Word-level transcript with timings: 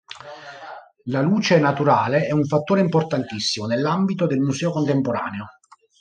La 1.09 1.21
luce 1.21 1.59
naturale 1.59 2.25
è 2.25 2.31
un 2.31 2.43
fattore 2.45 2.79
importantissimo 2.79 3.67
nell'ambito 3.67 4.25
del 4.25 4.39
Museo 4.39 4.71
Contemporaneo. 4.71 5.45